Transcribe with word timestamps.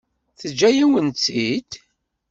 Teǧǧa-yawen-tt-id? 0.39 1.71